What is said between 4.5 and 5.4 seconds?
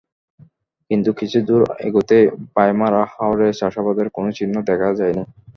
দেখা যায়নি।